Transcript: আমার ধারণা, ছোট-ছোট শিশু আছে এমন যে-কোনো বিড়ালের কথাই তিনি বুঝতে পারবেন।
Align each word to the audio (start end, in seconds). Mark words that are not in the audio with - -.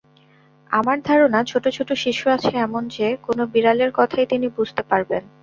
আমার 0.71 0.97
ধারণা, 1.01 1.39
ছোট-ছোট 1.43 1.89
শিশু 1.95 2.25
আছে 2.29 2.51
এমন 2.57 2.83
যে-কোনো 2.89 3.43
বিড়ালের 3.47 3.91
কথাই 3.93 4.25
তিনি 4.25 4.47
বুঝতে 4.49 4.81
পারবেন। 4.83 5.23